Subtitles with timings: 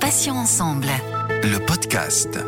[0.00, 0.86] Passions ensemble.
[1.42, 2.38] Le podcast.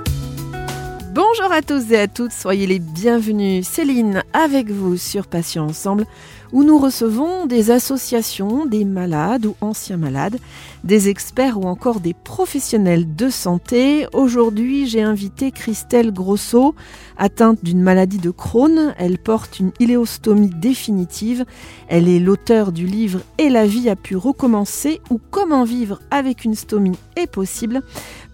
[1.13, 3.67] Bonjour à tous et à toutes, soyez les bienvenus.
[3.67, 6.07] Céline avec vous sur Patients Ensemble
[6.53, 10.39] où nous recevons des associations, des malades ou anciens malades,
[10.85, 14.07] des experts ou encore des professionnels de santé.
[14.13, 16.75] Aujourd'hui, j'ai invité Christelle Grosso,
[17.19, 18.95] atteinte d'une maladie de Crohn.
[18.99, 21.45] Elle porte une iléostomie définitive.
[21.89, 26.45] Elle est l'auteur du livre Et la vie a pu recommencer ou Comment vivre avec
[26.45, 27.83] une stomie est possible.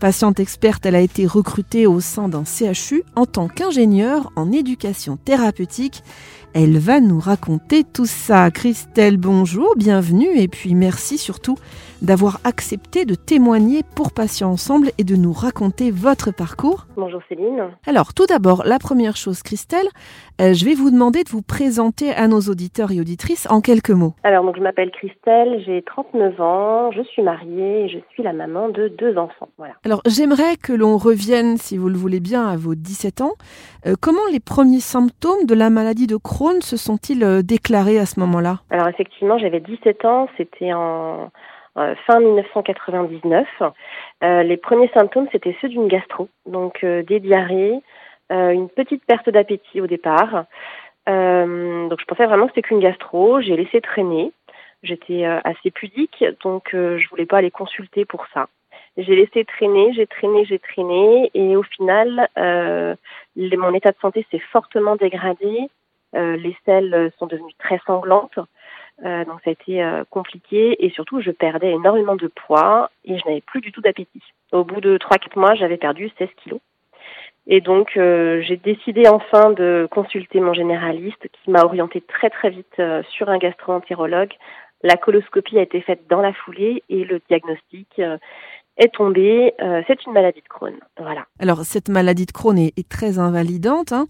[0.00, 5.16] Patiente experte, elle a été recrutée au sein d'un CHU en tant qu'ingénieure en éducation
[5.16, 6.02] thérapeutique.
[6.58, 8.50] Elle va nous raconter tout ça.
[8.50, 11.56] Christelle, bonjour, bienvenue et puis merci surtout
[12.00, 16.86] d'avoir accepté de témoigner pour Patients Ensemble et de nous raconter votre parcours.
[16.96, 17.68] Bonjour Céline.
[17.86, 19.86] Alors tout d'abord, la première chose Christelle,
[20.40, 23.90] euh, je vais vous demander de vous présenter à nos auditeurs et auditrices en quelques
[23.90, 24.14] mots.
[24.22, 28.32] Alors donc je m'appelle Christelle, j'ai 39 ans, je suis mariée et je suis la
[28.32, 29.48] maman de deux enfants.
[29.58, 29.74] Voilà.
[29.84, 33.32] Alors j'aimerais que l'on revienne, si vous le voulez bien, à vos 17 ans.
[33.86, 38.06] Euh, comment les premiers symptômes de la maladie de Crohn se sont-ils euh, déclarés à
[38.06, 38.60] ce moment-là?
[38.70, 41.30] Alors effectivement, j'avais 17 ans, c'était en
[41.76, 43.46] euh, fin 1999.
[44.22, 47.80] Euh, les premiers symptômes, c'était ceux d'une gastro, donc des diarrhées,
[48.30, 50.46] une petite perte d'appétit au départ.
[51.06, 53.40] donc je pensais vraiment que c'était qu'une gastro.
[53.40, 54.32] J'ai laissé traîner.
[54.82, 58.48] J'étais assez pudique, donc je voulais pas aller consulter pour ça.
[58.96, 64.42] J'ai laissé traîner, j'ai traîné, j'ai traîné, et au final, mon état de santé s'est
[64.50, 65.68] fortement dégradé.
[66.16, 68.38] Les selles sont devenues très sanglantes.
[69.04, 73.18] Euh, donc ça a été euh, compliqué et surtout je perdais énormément de poids et
[73.18, 74.22] je n'avais plus du tout d'appétit.
[74.52, 76.60] Au bout de 3-4 mois, j'avais perdu 16 kilos.
[77.46, 82.50] Et donc euh, j'ai décidé enfin de consulter mon généraliste qui m'a orienté très très
[82.50, 82.80] vite
[83.10, 84.32] sur un gastro-entérologue.
[84.82, 88.00] La coloscopie a été faite dans la foulée et le diagnostic
[88.78, 89.54] est tombé.
[89.86, 90.74] c'est une maladie de Crohn.
[90.98, 91.26] Voilà.
[91.38, 93.92] Alors cette maladie de Crohn est, très invalidante.
[93.92, 94.06] Hein.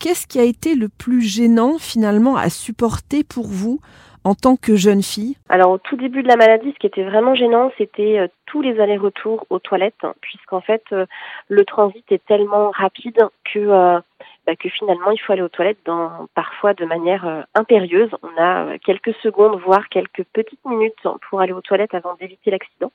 [0.00, 3.80] Qu'est-ce qui a été le plus gênant finalement à supporter pour vous
[4.24, 5.36] en tant que jeune fille?
[5.48, 8.62] Alors au tout début de la maladie, ce qui était vraiment gênant, c'était euh, tous
[8.62, 11.06] les allers-retours aux toilettes, hein, puisqu'en fait euh,
[11.48, 13.18] le transit est tellement rapide
[13.52, 14.00] que euh,
[14.46, 18.10] bah, que finalement il faut aller aux toilettes dans, parfois de manière impérieuse.
[18.22, 20.94] On a quelques secondes, voire quelques petites minutes
[21.28, 22.92] pour aller aux toilettes avant d'éviter l'accident.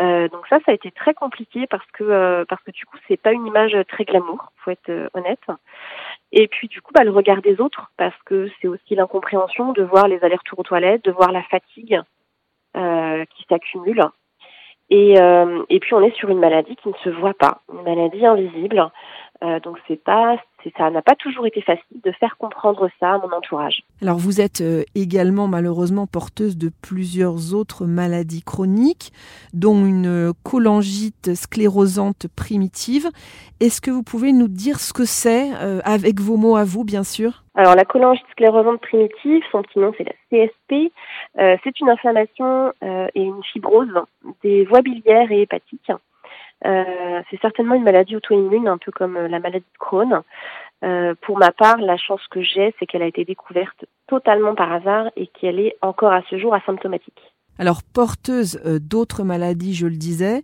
[0.00, 3.32] Donc ça, ça a été très compliqué parce que parce que du coup, c'est pas
[3.32, 5.40] une image très glamour, faut être honnête.
[6.32, 9.82] Et puis du coup, bah, le regard des autres, parce que c'est aussi l'incompréhension de
[9.82, 12.00] voir les allers-retours aux toilettes, de voir la fatigue
[12.76, 14.04] euh, qui s'accumule.
[14.90, 17.82] Et, euh, et puis on est sur une maladie qui ne se voit pas, une
[17.82, 18.90] maladie invisible.
[19.42, 20.36] Euh, donc c'est pas,
[20.76, 23.82] ça n'a pas toujours été facile de faire comprendre ça à mon entourage.
[24.02, 29.12] Alors vous êtes euh, également malheureusement porteuse de plusieurs autres maladies chroniques,
[29.54, 33.08] dont une cholangite sclérosante primitive.
[33.60, 36.84] Est-ce que vous pouvez nous dire ce que c'est, euh, avec vos mots à vous
[36.84, 37.42] bien sûr?
[37.54, 40.92] Alors la cholangite sclérosante primitive, son petit nom c'est la CSP,
[41.36, 43.92] c'est une inflammation et une fibrose
[44.42, 45.90] des voies biliaires et hépatiques.
[46.66, 50.22] Euh, c'est certainement une maladie auto-immune, un peu comme euh, la maladie de Crohn.
[50.82, 54.72] Euh, pour ma part, la chance que j'ai, c'est qu'elle a été découverte totalement par
[54.72, 57.20] hasard et qu'elle est encore à ce jour asymptomatique.
[57.58, 60.42] Alors, porteuse d'autres maladies, je le disais,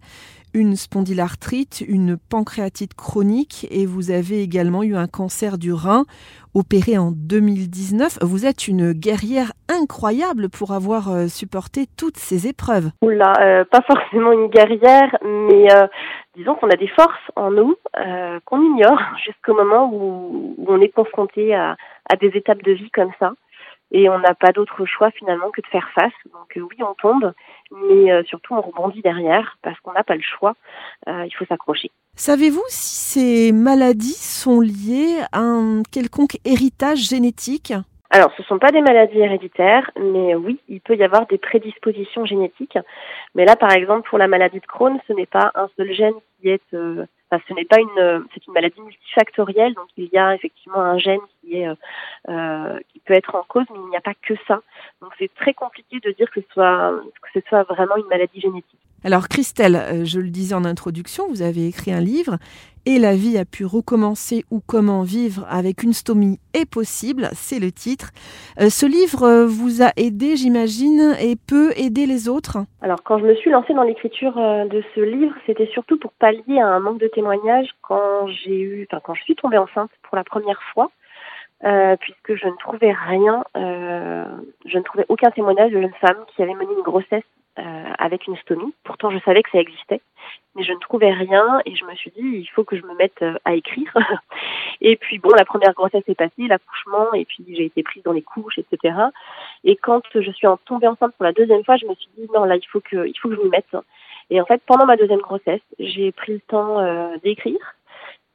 [0.56, 6.04] une spondylarthrite, une pancréatite chronique et vous avez également eu un cancer du rein
[6.54, 8.20] opéré en 2019.
[8.22, 12.90] Vous êtes une guerrière incroyable pour avoir euh, supporté toutes ces épreuves.
[13.02, 15.86] Oula, euh, pas forcément une guerrière, mais euh,
[16.36, 17.76] disons qu'on a des forces en nous
[18.46, 21.76] qu'on ignore jusqu'au moment où, on est confronté à,
[22.10, 23.32] à des étapes de vie comme ça
[23.90, 26.12] et on n'a pas d'autre choix finalement que de faire face.
[26.32, 27.32] Donc oui, on tombe,
[27.70, 30.54] mais euh, surtout on rebondit derrière parce qu'on n'a pas le choix.
[31.08, 31.90] Euh, il faut s'accrocher.
[32.14, 37.72] Savez-vous si ces maladies sont liées à un quelconque héritage génétique?
[38.10, 41.38] Alors, ce ne sont pas des maladies héréditaires, mais oui, il peut y avoir des
[41.38, 42.78] prédispositions génétiques.
[43.34, 46.14] Mais là, par exemple, pour la maladie de Crohn, ce n'est pas un seul gène
[46.40, 50.18] qui est euh, Enfin, ce n'est pas une, c'est une maladie multifactorielle, donc il y
[50.18, 51.68] a effectivement un gène qui est,
[52.28, 54.62] euh, qui peut être en cause, mais il n'y a pas que ça.
[55.00, 58.40] Donc c'est très compliqué de dire que ce soit, que ce soit vraiment une maladie
[58.40, 58.85] génétique.
[59.06, 62.38] Alors Christelle, euh, je le disais en introduction, vous avez écrit un livre
[62.86, 67.60] et la vie a pu recommencer ou comment vivre avec une stomie est possible, c'est
[67.60, 68.10] le titre.
[68.60, 72.58] Euh, ce livre euh, vous a aidé, j'imagine, et peut aider les autres?
[72.82, 76.58] Alors quand je me suis lancée dans l'écriture de ce livre, c'était surtout pour pallier
[76.58, 80.16] à un manque de témoignages quand j'ai eu, enfin quand je suis tombée enceinte pour
[80.16, 80.90] la première fois.
[82.00, 86.54] puisque je ne trouvais rien, je ne trouvais aucun témoignage de jeune femme qui avait
[86.54, 87.22] mené une grossesse
[87.56, 88.74] avec une stomie.
[88.84, 90.00] Pourtant, je savais que ça existait,
[90.54, 92.94] mais je ne trouvais rien et je me suis dit, il faut que je me
[92.94, 93.92] mette à écrire.
[94.80, 98.12] et puis bon, la première grossesse est passée, l'accouchement, et puis j'ai été prise dans
[98.12, 98.94] les couches, etc.
[99.64, 102.44] Et quand je suis tombée enceinte pour la deuxième fois, je me suis dit, non,
[102.44, 103.76] là, il faut que, il faut que je m'y mette.
[104.30, 107.76] Et en fait, pendant ma deuxième grossesse, j'ai pris le temps d'écrire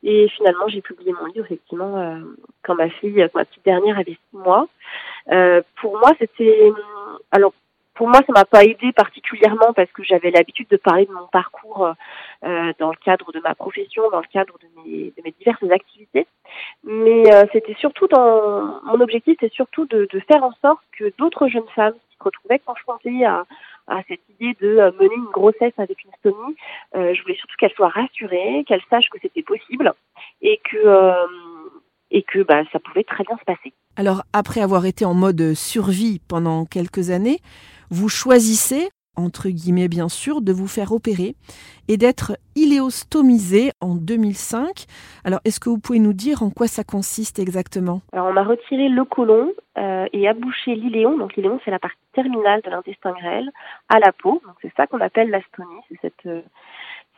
[0.04, 2.20] et finalement, j'ai publié mon livre effectivement euh,
[2.64, 4.68] quand ma fille, ma petite dernière, avait six mois.
[5.32, 6.72] Euh, pour moi, c'était
[7.32, 7.54] alors
[7.94, 11.28] pour moi, ça m'a pas aidé particulièrement parce que j'avais l'habitude de parler de mon
[11.28, 11.94] parcours
[12.44, 16.26] euh, dans le cadre de ma profession, dans le cadre de mes, diverses activités.
[16.84, 21.68] Mais euh, c'était surtout mon objectif, c'était surtout de, faire en sorte que d'autres jeunes
[21.76, 23.46] femmes qui se retrouvaient confrontées à,
[23.88, 26.56] à cette idée de euh, mener une grossesse avec une stomie.
[26.94, 29.94] Je voulais surtout qu'elle soit rassurée, qu'elle sache que c'était possible
[30.42, 31.16] et que
[32.14, 33.74] et que bah, ça pouvait très bien se passer.
[33.96, 37.40] Alors après avoir été en mode survie pendant quelques années,
[37.92, 41.36] vous choisissez entre guillemets bien sûr, de vous faire opérer
[41.88, 44.86] et d'être iléostomisé en 2005.
[45.26, 48.02] Alors, est-ce que vous pouvez nous dire en quoi ça consiste exactement?
[48.14, 51.18] Alors, on m'a retiré le côlon euh, et abouché l'iléon.
[51.18, 53.50] Donc, l'iléon, c'est la partie terminale de l'intestin grêle
[53.90, 54.42] à la peau.
[54.62, 55.82] C'est ça qu'on appelle l'astomie.
[55.90, 56.42] C'est cette euh,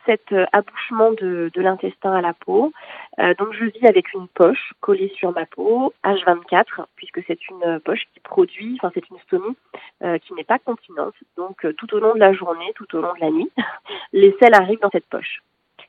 [0.06, 2.72] cet euh, abouchement de, l'intestin à la peau.
[3.18, 7.80] Euh, donc je vis avec une poche collée sur ma peau, H24, puisque c'est une
[7.80, 9.56] poche qui produit, enfin c'est une stomie
[10.02, 11.14] euh, qui n'est pas continente.
[11.36, 13.50] Donc tout au long de la journée, tout au long de la nuit,
[14.12, 15.42] les selles arrivent dans cette poche.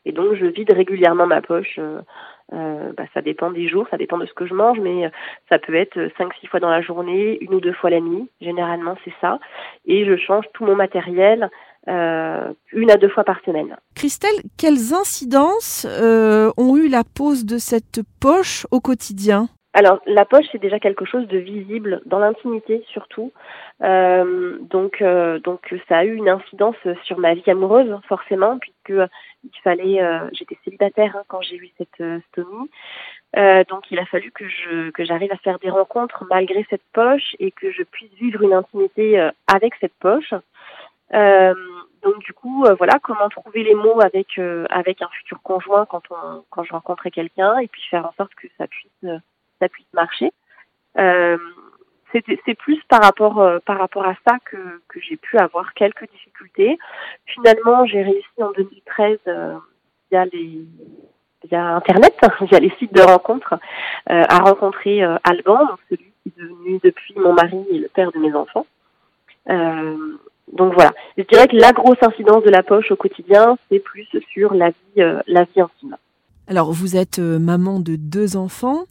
[0.05, 1.79] Et donc je vide régulièrement ma poche.
[2.53, 5.09] Euh, bah, ça dépend des jours, ça dépend de ce que je mange, mais
[5.49, 8.29] ça peut être 5-6 fois dans la journée, une ou deux fois la nuit.
[8.39, 9.39] Généralement, c'est ça.
[9.85, 11.49] Et je change tout mon matériel
[11.87, 13.77] euh, une à deux fois par semaine.
[13.93, 19.49] Christelle, quelles incidences euh, ont eu la pose de cette poche au quotidien?
[19.73, 23.33] Alors la poche c'est déjà quelque chose de visible dans l'intimité surtout,
[23.83, 25.03] euh, donc
[25.43, 28.93] donc ça a eu une incidence sur ma vie amoureuse forcément puisque
[29.43, 29.99] il fallait
[30.31, 32.69] j'étais célibataire hein, quand j'ai eu cette stomie,
[33.67, 37.35] donc il a fallu que je que j'arrive à faire des rencontres malgré cette poche
[37.39, 40.33] et que je puisse vivre une intimité avec cette poche.
[41.13, 41.53] Euh,
[42.03, 45.85] donc du coup, euh, voilà, comment trouver les mots avec euh, avec un futur conjoint
[45.85, 49.21] quand on quand je rencontrais quelqu'un et puis faire en sorte que ça puisse
[49.59, 50.31] ça puisse marcher.
[50.95, 56.77] c'est plus par rapport par rapport à ça que que j'ai pu avoir quelques difficultés.
[57.25, 59.19] Finalement, j'ai réussi en 2013
[60.11, 60.65] via les
[61.43, 63.55] via internet, via les sites de rencontres,
[64.07, 68.33] à rencontrer Alban, celui qui est devenu depuis mon mari et le père de mes
[68.33, 68.65] enfants.
[69.49, 70.17] Euh,
[70.53, 74.07] donc voilà, je dirais que la grosse incidence de la poche au quotidien, c'est plus
[74.31, 75.97] sur la vie, euh, la vie intime.
[76.47, 78.83] Alors vous êtes euh, maman de deux enfants.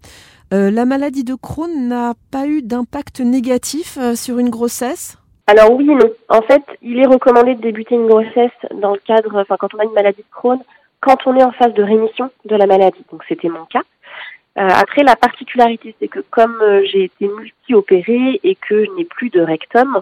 [0.53, 5.17] Euh, la maladie de Crohn n'a pas eu d'impact négatif sur une grossesse?
[5.47, 6.11] Alors oui et non.
[6.29, 8.50] En fait, il est recommandé de débuter une grossesse
[8.81, 10.59] dans le cadre, enfin quand on a une maladie de Crohn,
[11.00, 13.05] quand on est en phase de rémission de la maladie.
[13.12, 13.83] Donc c'était mon cas.
[14.56, 19.05] Euh, après, la particularité, c'est que comme euh, j'ai été multi-opérée et que je n'ai
[19.05, 20.01] plus de rectum,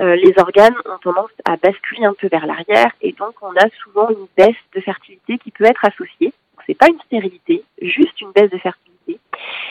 [0.00, 3.68] euh, les organes ont tendance à basculer un peu vers l'arrière et donc on a
[3.82, 6.32] souvent une baisse de fertilité qui peut être associée.
[6.66, 9.18] C'est pas une stérilité, juste une baisse de fertilité.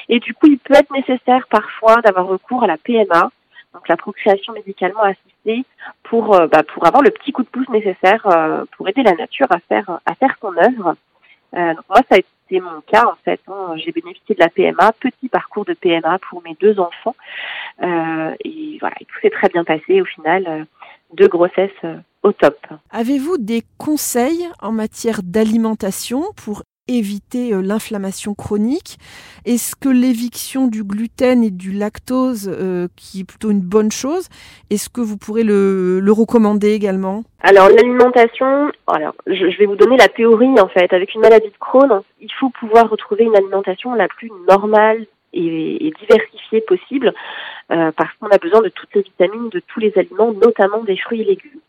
[0.07, 3.31] Et du coup, il peut être nécessaire parfois d'avoir recours à la PMA,
[3.74, 5.63] donc la procréation médicalement assistée,
[6.04, 8.27] pour bah, pour avoir le petit coup de pouce nécessaire
[8.75, 10.96] pour aider la nature à faire à faire son œuvre.
[11.53, 13.39] Donc moi, ça a été mon cas en fait.
[13.48, 13.75] Hein.
[13.77, 17.15] J'ai bénéficié de la PMA, petit parcours de PMA pour mes deux enfants.
[17.81, 20.46] Euh, et voilà, tout s'est très bien passé au final.
[20.48, 20.63] Euh,
[21.13, 22.58] deux grossesses euh, au top.
[22.91, 26.63] Avez-vous des conseils en matière d'alimentation pour
[26.98, 28.98] éviter euh, l'inflammation chronique
[29.45, 34.27] Est-ce que l'éviction du gluten et du lactose, euh, qui est plutôt une bonne chose,
[34.69, 37.24] est-ce que vous pourrez le, le recommander également?
[37.43, 40.93] Alors l'alimentation, alors je, vais vous donner la théorie en fait.
[40.93, 45.93] Avec une maladie de Crohn, il faut pouvoir retrouver une alimentation la plus normale et,
[46.00, 47.13] diversifiée possible,
[47.71, 50.98] euh, parce qu'on a besoin de toutes les vitamines, de tous les aliments, notamment des
[50.98, 51.62] fruits et légumes.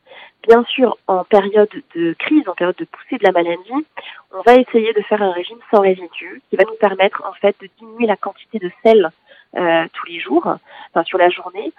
[0.49, 3.87] Bien sûr, en période de crise, en période de poussée de la maladie,
[4.33, 7.55] on va essayer de faire un régime sans résidus qui va nous permettre en fait
[7.61, 9.11] de diminuer la quantité de sel
[9.57, 11.73] euh, tous les jours, enfin sur la journée,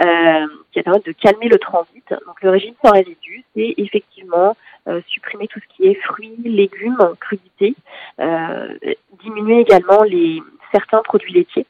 [0.00, 2.04] euh, qui va permettre de calmer le transit.
[2.26, 4.54] Donc le régime sans résidus, c'est effectivement
[4.86, 7.74] euh, supprimer tout ce qui est fruits, légumes, crudités,
[8.20, 8.76] euh,
[9.22, 11.66] diminuer également les certains produits laitiers.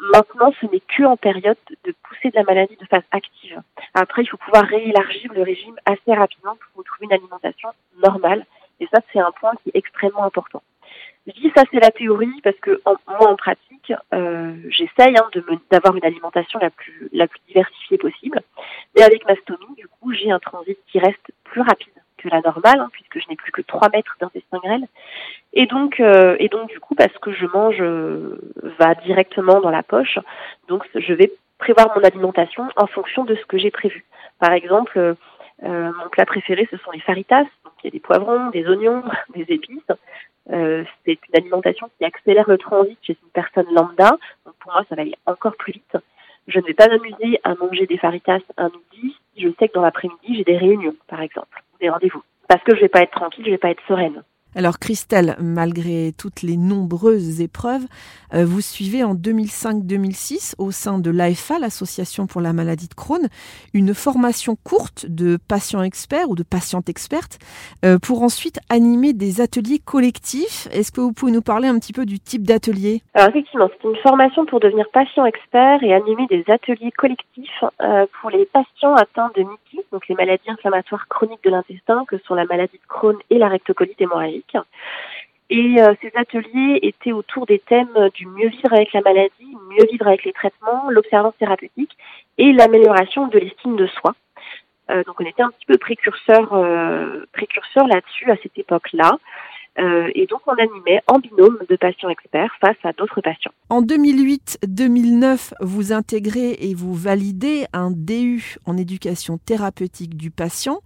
[0.00, 3.60] Maintenant, ce n'est que en période de poussée de la maladie de phase active.
[3.94, 7.70] Après, il faut pouvoir réélargir le régime assez rapidement pour retrouver une alimentation
[8.02, 8.46] normale.
[8.80, 10.62] Et ça, c'est un point qui est extrêmement important.
[11.26, 15.28] Je dis ça c'est la théorie parce que en, moi en pratique, euh, j'essaye hein,
[15.70, 18.40] d'avoir une alimentation la plus la plus diversifiée possible.
[18.96, 22.40] Mais avec ma stomie, du coup, j'ai un transit qui reste plus rapide que la
[22.40, 24.86] normale, hein, puisque je n'ai plus que 3 mètres d'intestin grêle.
[25.52, 28.38] Et donc, euh, et donc du coup, parce que je mange euh,
[28.78, 30.18] va directement dans la poche,
[30.68, 34.04] donc je vais prévoir mon alimentation en fonction de ce que j'ai prévu.
[34.38, 35.14] Par exemple, euh,
[35.92, 37.44] mon plat préféré, ce sont les faritas.
[37.64, 39.02] Donc, il y a des poivrons, des oignons,
[39.34, 39.82] des épices.
[40.46, 44.16] C'est une alimentation qui accélère le transit chez une personne lambda.
[44.46, 45.96] Donc, pour moi, ça va aller encore plus vite.
[46.46, 49.74] Je ne vais pas m'amuser à manger des faritas un midi si je sais que
[49.74, 52.22] dans l'après-midi, j'ai des réunions, par exemple, des rendez-vous.
[52.48, 54.22] Parce que je vais pas être tranquille, je vais pas être sereine.
[54.58, 57.86] Alors Christelle, malgré toutes les nombreuses épreuves,
[58.34, 63.28] euh, vous suivez en 2005-2006 au sein de l'AFA, l'Association pour la maladie de Crohn,
[63.72, 67.38] une formation courte de patients experts ou de patientes expertes
[67.84, 70.66] euh, pour ensuite animer des ateliers collectifs.
[70.72, 73.02] Est-ce que vous pouvez nous parler un petit peu du type d'atelier?
[73.14, 78.06] Alors effectivement, c'est une formation pour devenir patient expert et animer des ateliers collectifs euh,
[78.20, 82.34] pour les patients atteints de MICI, donc les maladies inflammatoires chroniques de l'intestin, que sont
[82.34, 84.47] la maladie de Crohn et la rectocolite hémorragique.
[85.50, 89.86] Et euh, ces ateliers étaient autour des thèmes du mieux vivre avec la maladie, mieux
[89.90, 91.96] vivre avec les traitements, l'observance thérapeutique
[92.36, 94.14] et l'amélioration de l'estime de soi.
[94.90, 99.18] Euh, donc on était un petit peu précurseur, euh, précurseur là-dessus à cette époque-là.
[99.78, 103.52] Euh, et donc on animait en binôme de patients experts face à d'autres patients.
[103.68, 110.80] En 2008-2009, vous intégrez et vous validez un DU en éducation thérapeutique du patient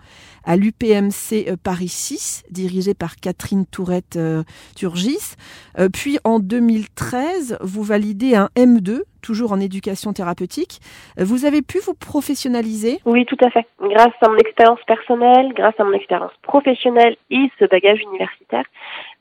[0.45, 5.37] à l'UPMC euh, Paris 6, dirigé par Catherine Tourette-Turgis.
[5.79, 10.81] Euh, puis en 2013, vous validez un M2 toujours en éducation thérapeutique.
[11.17, 12.99] Vous avez pu vous professionnaliser?
[13.07, 13.67] Oui, tout à fait.
[13.81, 18.65] Grâce à mon expérience personnelle, grâce à mon expérience professionnelle et ce bagage universitaire,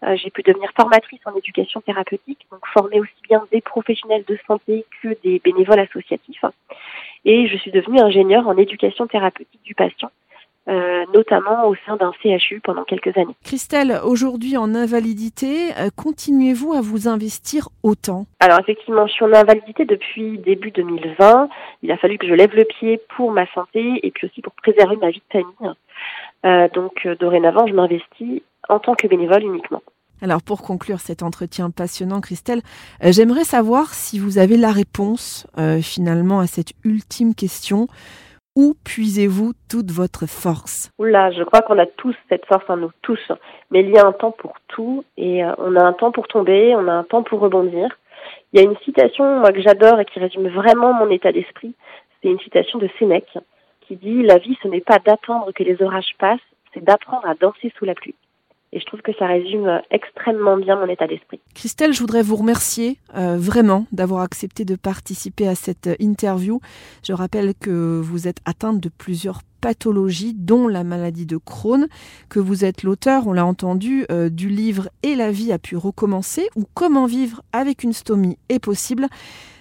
[0.03, 4.37] euh, j'ai pu devenir formatrice en éducation thérapeutique, donc former aussi bien des professionnels de
[4.47, 6.43] santé que des bénévoles associatifs.
[7.23, 10.11] Et je suis devenue ingénieure en éducation thérapeutique du patient.
[10.69, 13.35] Euh, notamment au sein d'un CHU pendant quelques années.
[13.43, 18.27] Christelle, aujourd'hui en invalidité, euh, continuez-vous à vous investir autant?
[18.39, 21.49] Alors effectivement, je suis en invalidité depuis début 2020.
[21.81, 24.53] Il a fallu que je lève le pied pour ma santé et puis aussi pour
[24.53, 25.75] préserver ma vie de famille.
[26.45, 29.81] Euh, donc dorénavant, je m'investis en tant que bénévole uniquement.
[30.21, 32.61] Alors pour conclure cet entretien passionnant, Christelle,
[33.01, 35.47] j'aimerais savoir si vous avez la réponse
[35.81, 37.87] finalement à cette ultime question.
[38.57, 40.91] Où puisez-vous toute votre force?
[40.99, 43.31] Oula, je crois qu'on a tous cette force en nous, tous.
[43.69, 46.27] Mais il y a un temps pour tout et euh, on a un temps pour
[46.27, 47.97] tomber, on a un temps pour rebondir.
[48.51, 51.73] Il y a une citation moi, que j'adore et qui résume vraiment mon état d'esprit.
[52.21, 53.37] C'est une citation de Sénèque
[53.87, 56.39] qui dit La vie, ce n'est pas d'attendre que les orages passent,
[56.73, 58.15] c'est d'apprendre à danser sous la pluie.
[58.73, 61.41] Et je trouve que ça résume extrêmement bien mon état d'esprit.
[61.55, 66.61] Christelle, je voudrais vous remercier euh, vraiment d'avoir accepté de participer à cette interview.
[67.03, 71.87] Je rappelle que vous êtes atteinte de plusieurs pathologies, dont la maladie de Crohn,
[72.29, 75.77] que vous êtes l'auteur, on l'a entendu, euh, du livre Et la vie a pu
[75.77, 79.07] recommencer ou Comment vivre avec une stomie est possible.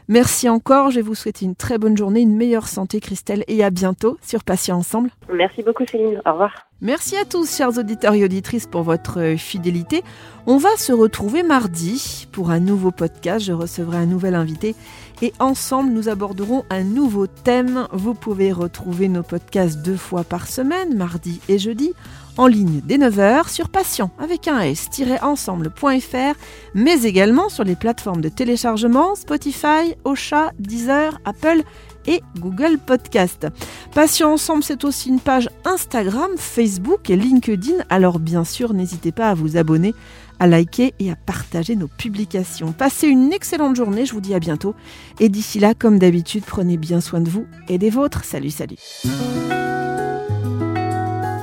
[0.09, 3.63] Merci encore, je vais vous souhaiter une très bonne journée, une meilleure santé Christelle et
[3.63, 5.11] à bientôt sur Patient Ensemble.
[5.33, 6.70] Merci beaucoup Céline, au revoir.
[6.83, 10.03] Merci à tous chers auditeurs et auditrices pour votre fidélité.
[10.47, 14.75] On va se retrouver mardi pour un nouveau podcast, je recevrai un nouvel invité
[15.21, 17.87] et ensemble nous aborderons un nouveau thème.
[17.93, 21.93] Vous pouvez retrouver nos podcasts deux fois par semaine, mardi et jeudi
[22.39, 26.39] en ligne dès 9h sur patient avec un s-ensemble.fr,
[26.75, 31.63] mais également sur les plateformes de téléchargement Spotify, Ocha, Deezer, Apple
[32.07, 33.47] et Google Podcast.
[33.95, 39.31] Patient Ensemble, c'est aussi une page Instagram, Facebook et LinkedIn, alors bien sûr, n'hésitez pas
[39.31, 39.95] à vous abonner,
[40.39, 42.73] à liker et à partager nos publications.
[42.73, 44.75] Passez une excellente journée, je vous dis à bientôt.
[45.21, 48.25] Et d'ici là, comme d'habitude, prenez bien soin de vous et des vôtres.
[48.25, 48.77] Salut, salut.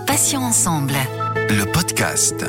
[0.08, 0.94] Passions ensemble.
[1.50, 2.44] Le podcast.